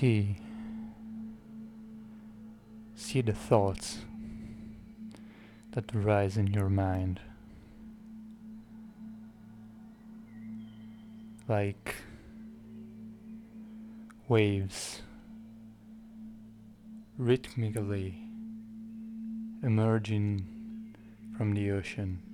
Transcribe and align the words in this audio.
see 0.00 0.34
see 2.94 3.20
the 3.20 3.34
thoughts 3.34 3.98
that 5.72 5.84
rise 5.94 6.38
in 6.38 6.46
your 6.46 6.70
mind 6.70 7.20
like 11.46 11.96
waves 14.26 15.02
rhythmically 17.18 18.14
emerging 19.62 20.46
from 21.36 21.52
the 21.52 21.70
ocean. 21.70 22.29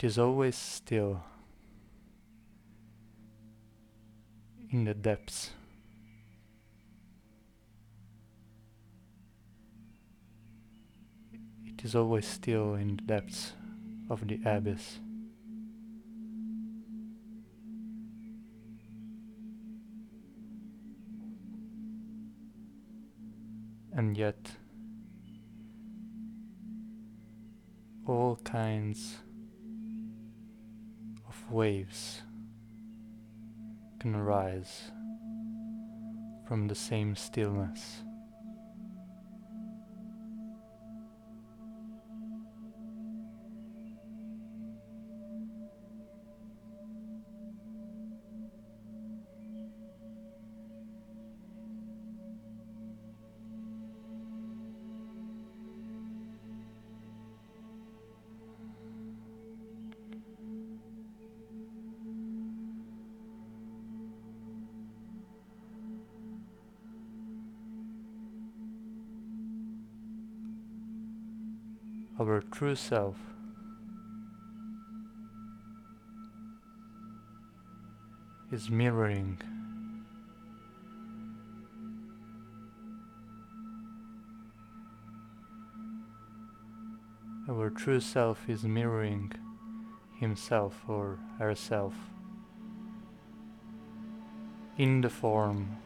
It 0.00 0.06
is 0.06 0.18
always 0.18 0.56
still 0.56 1.22
in 4.70 4.84
the 4.84 4.94
depths. 4.94 5.50
It 11.66 11.84
is 11.84 11.94
always 11.94 12.26
still 12.26 12.76
in 12.76 12.96
the 12.96 13.02
depths 13.02 13.52
of 14.08 14.26
the 14.26 14.40
abyss. 14.46 15.00
And 23.92 24.16
yet, 24.16 24.52
all 28.06 28.36
kinds 28.44 29.18
waves 31.50 32.22
can 33.98 34.14
arise 34.14 34.90
from 36.46 36.68
the 36.68 36.74
same 36.74 37.14
stillness. 37.14 38.02
Our 72.20 72.42
true 72.52 72.76
self. 72.76 73.16
is 78.52 78.68
mirroring 78.68 79.40
our 87.48 87.70
true 87.70 88.00
self 88.00 88.48
is 88.48 88.64
mirroring 88.64 89.30
himself 90.18 90.82
or 90.88 91.16
herself 91.38 91.94
in 94.78 95.00
the 95.00 95.08
form 95.08 95.76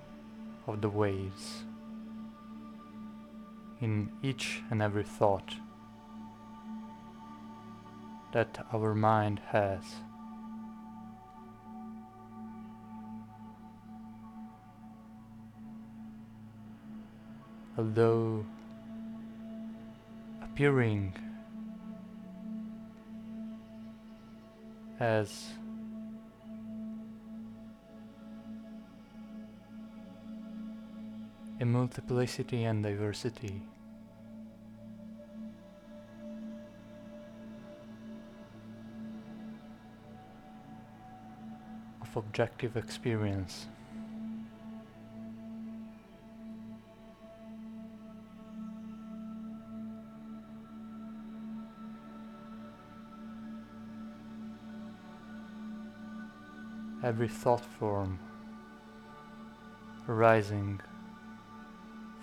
of 0.67 0.81
the 0.81 0.89
waves 0.89 1.65
in 3.83 4.11
each 4.23 4.63
and 4.71 4.81
every 4.81 5.05
thought 5.05 5.57
that 8.35 8.67
our 8.73 8.97
mind 8.97 9.41
has. 9.47 9.81
Although 17.79 18.45
appearing 20.43 21.15
as 24.99 25.53
a 31.61 31.65
multiplicity 31.65 32.65
and 32.65 32.83
diversity 32.83 33.63
objective 42.17 42.77
experience. 42.77 43.67
Every 57.03 57.29
thought 57.29 57.65
form 57.79 58.19
arising 60.09 60.81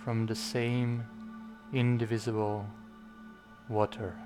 from 0.02 0.26
the 0.26 0.34
same 0.34 1.04
indivisible 1.72 2.66
water. 3.68 4.16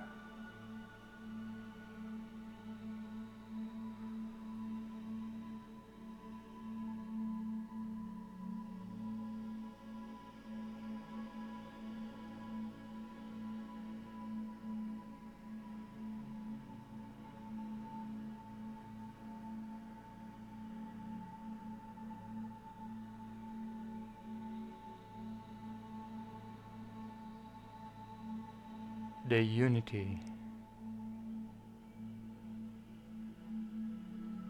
The 29.29 29.43
unity 29.43 30.21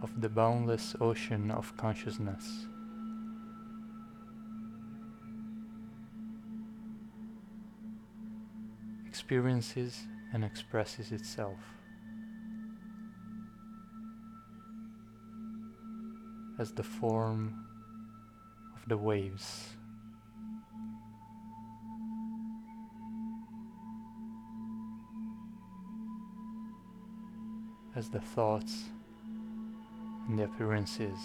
of 0.03 0.21
the 0.21 0.29
boundless 0.29 0.95
ocean 1.01 1.51
of 1.51 1.77
consciousness. 1.77 2.67
experiences 9.07 10.03
and 10.35 10.45
expresses 10.45 11.11
itself 11.11 11.59
as 16.61 16.71
the 16.73 16.83
form 16.83 17.67
of 18.77 18.89
the 18.89 18.97
waves 18.97 19.76
as 27.97 28.11
the 28.11 28.21
thoughts 28.21 28.91
and 30.29 30.39
the 30.39 30.45
appearances 30.45 31.19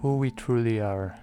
who 0.00 0.16
we 0.16 0.30
truly 0.30 0.80
are. 0.80 1.14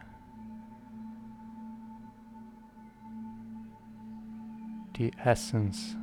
The 4.98 5.12
essence 5.26 5.96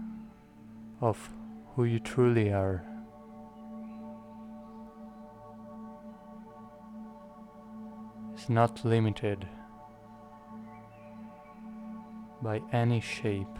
of 1.00 1.30
who 1.74 1.84
you 1.84 2.00
truly 2.00 2.52
are. 2.52 2.84
is 8.36 8.50
not 8.50 8.84
limited 8.84 9.46
by 12.42 12.60
any 12.72 13.00
shape. 13.00 13.58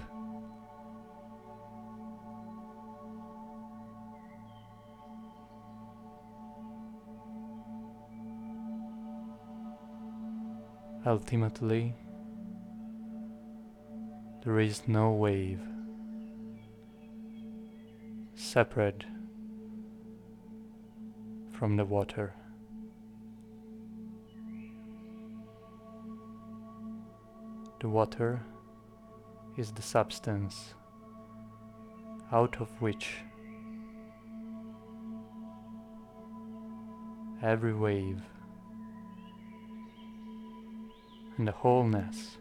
Ultimately, 11.15 11.95
there 14.43 14.59
is 14.59 14.89
no 14.89 15.13
wave 15.13 15.61
separate 18.35 19.05
from 21.53 21.77
the 21.77 21.85
water. 21.85 22.35
The 27.81 27.89
water 27.89 28.43
is 29.57 29.71
the 29.71 29.83
substance 29.83 30.75
out 32.33 32.61
of 32.61 32.69
which 32.83 33.19
every 37.41 37.73
wave 37.73 38.21
and 41.37 41.49
the 41.49 41.53
wholeness 41.53 42.39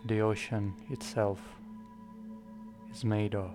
of 0.00 0.08
the 0.08 0.20
ocean 0.20 0.74
itself 0.90 1.40
is 2.92 3.04
made 3.04 3.34
of. 3.34 3.52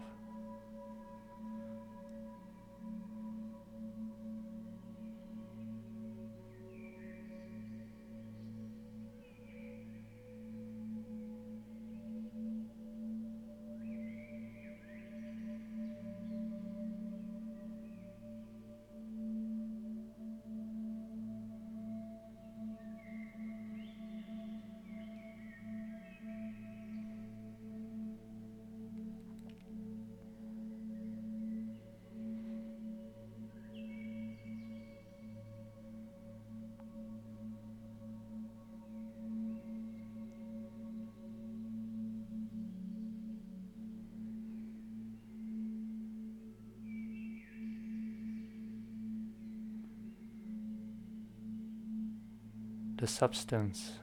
The 52.98 53.08
substance 53.08 53.94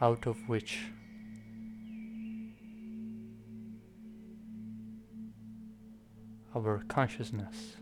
out 0.00 0.26
of 0.26 0.36
which 0.48 0.78
our 6.56 6.82
consciousness, 6.88 7.76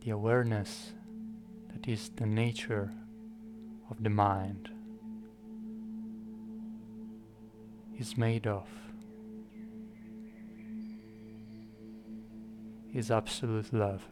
the 0.00 0.10
awareness 0.10 0.92
that 1.72 1.86
is 1.86 2.10
the 2.16 2.26
nature 2.26 2.90
of 3.90 4.02
the 4.02 4.10
mind, 4.10 4.70
is 7.98 8.16
made 8.16 8.46
of, 8.46 8.66
is 12.92 13.10
absolute 13.10 13.72
love. 13.72 14.02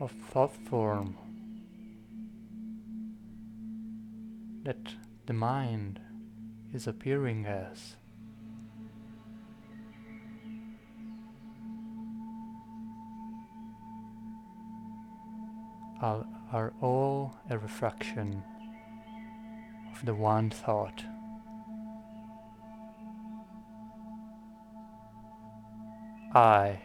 Of 0.00 0.12
thought 0.32 0.56
form 0.68 1.16
that 4.64 4.94
the 5.26 5.32
mind 5.32 6.00
is 6.72 6.86
appearing 6.86 7.46
as. 7.46 7.96
Are, 16.52 16.74
all 16.82 17.36
a 17.48 17.56
reflection 17.58 18.42
of 19.90 20.04
the 20.04 20.14
one 20.14 20.50
thought. 20.50 21.02
I 26.34 26.80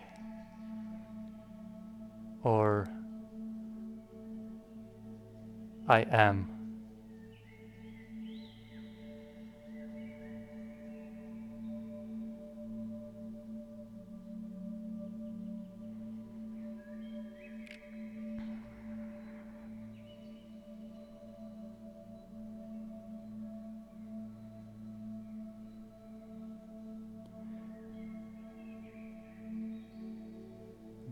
or 2.43 2.87
I 5.89 6.01
am. 6.11 6.59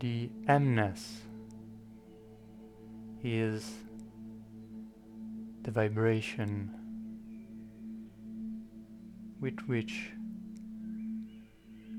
the 0.00 0.30
emness 0.46 1.22
is 3.24 3.87
the 5.68 5.72
vibration 5.72 6.70
with 9.38 9.58
which 9.66 10.12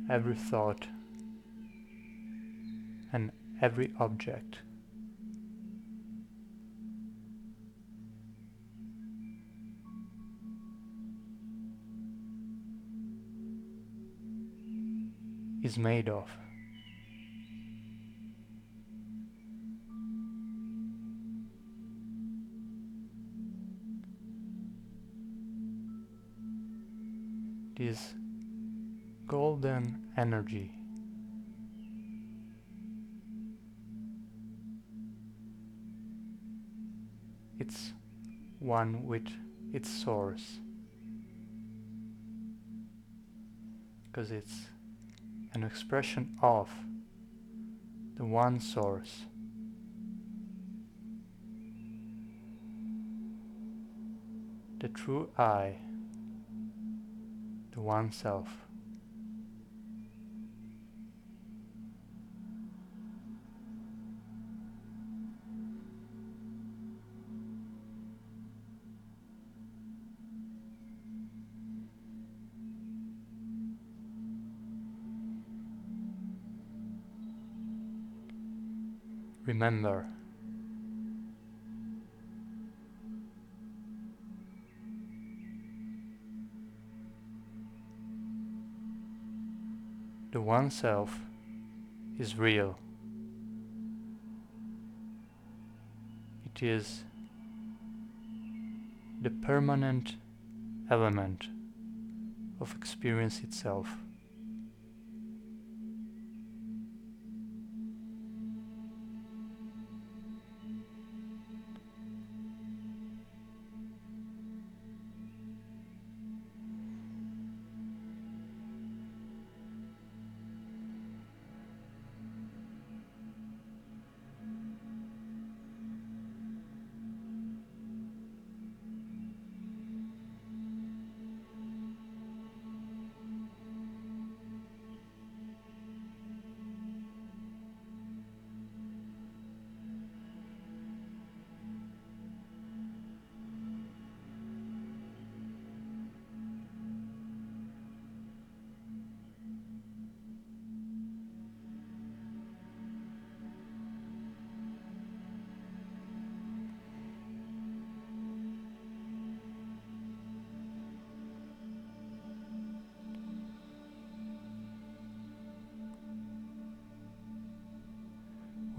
every 0.10 0.34
thought 0.34 0.88
and 3.14 3.32
every 3.62 3.94
object 4.00 4.58
is 15.62 15.78
made 15.78 16.10
of. 16.10 16.28
This 27.80 28.14
golden 29.26 30.12
energy. 30.18 30.70
It's 37.58 37.94
one 38.60 39.06
with 39.06 39.28
its 39.74 39.90
source. 39.90 40.60
Because 44.12 44.32
it's 44.32 44.68
an 45.54 45.64
expression 45.64 46.38
of 46.42 46.70
the 48.18 48.26
one 48.26 48.60
source. 48.60 49.22
the 54.80 54.88
true 54.88 55.30
I, 55.38 55.76
One 57.80 58.12
Self. 58.12 58.48
Remember 79.46 80.06
the 90.32 90.42
one 90.42 90.70
self 90.70 91.20
is 92.20 92.38
real. 92.38 92.78
It 96.46 96.64
is 96.64 97.04
the 99.22 99.30
permanent 99.30 100.16
element 100.92 101.48
of 102.60 102.76
experience 102.76 103.42
itself. 103.42 103.88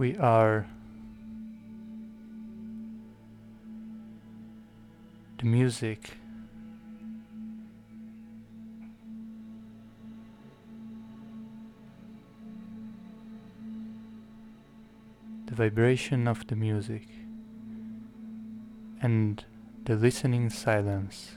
We 0.01 0.17
are 0.17 0.67
the 5.37 5.45
music 5.45 6.17
the 15.45 15.55
vibration 15.55 16.27
of 16.27 16.47
the 16.47 16.57
music 16.57 17.07
and 19.03 19.45
the 19.85 19.97
listening 19.97 20.49
silence 20.49 21.37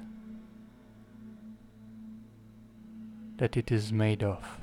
that 3.35 3.57
it 3.57 3.73
is 3.73 3.91
made 3.91 4.23
of. 4.23 4.62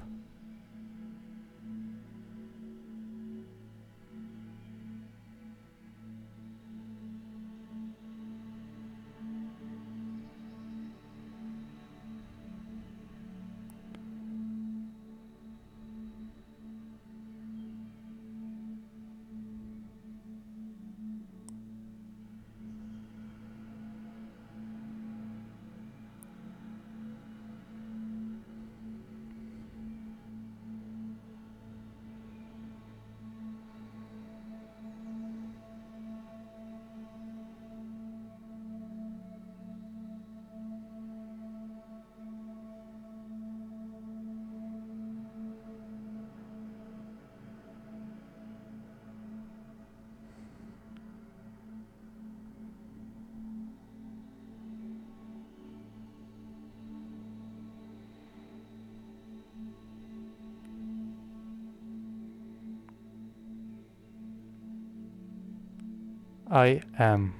I 66.50 66.82
am. 66.98 67.34